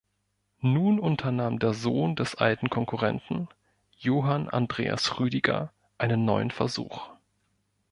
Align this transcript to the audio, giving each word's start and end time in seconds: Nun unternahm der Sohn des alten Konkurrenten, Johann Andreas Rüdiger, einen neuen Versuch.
Nun 0.63 0.99
unternahm 0.99 1.59
der 1.59 1.75
Sohn 1.75 2.15
des 2.15 2.33
alten 2.33 2.71
Konkurrenten, 2.71 3.49
Johann 3.99 4.49
Andreas 4.49 5.19
Rüdiger, 5.19 5.71
einen 5.99 6.25
neuen 6.25 6.49
Versuch. 6.49 7.11